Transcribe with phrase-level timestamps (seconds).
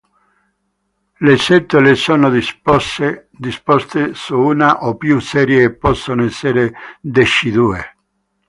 [1.25, 7.93] Le setole sono disposte su una o più serie e possono essere decidue.